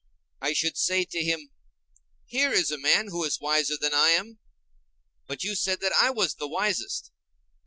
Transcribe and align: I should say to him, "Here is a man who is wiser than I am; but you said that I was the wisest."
I 0.41 0.53
should 0.53 0.77
say 0.77 1.05
to 1.05 1.23
him, 1.23 1.51
"Here 2.25 2.51
is 2.51 2.71
a 2.71 2.79
man 2.79 3.09
who 3.09 3.23
is 3.23 3.39
wiser 3.39 3.75
than 3.79 3.93
I 3.93 4.07
am; 4.09 4.39
but 5.27 5.43
you 5.43 5.53
said 5.53 5.79
that 5.81 5.93
I 5.93 6.09
was 6.09 6.33
the 6.33 6.47
wisest." 6.47 7.11